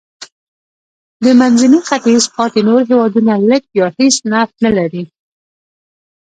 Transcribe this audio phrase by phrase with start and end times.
[1.23, 5.03] د منځني ختیځ پاتې نور هېوادونه لږ یا هېڅ نفت نه لري.